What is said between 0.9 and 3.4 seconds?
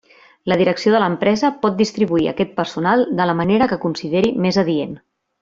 de l'empresa pot distribuir aquest personal de la